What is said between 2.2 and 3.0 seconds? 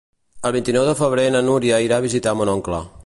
mon oncle.